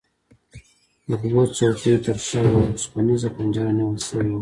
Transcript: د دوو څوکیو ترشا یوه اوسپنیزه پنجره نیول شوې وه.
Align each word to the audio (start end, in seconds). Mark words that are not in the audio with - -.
د 1.09 1.11
دوو 1.21 1.43
څوکیو 1.57 2.01
ترشا 2.05 2.41
یوه 2.47 2.63
اوسپنیزه 2.71 3.29
پنجره 3.35 3.71
نیول 3.77 3.99
شوې 4.07 4.29
وه. 4.33 4.39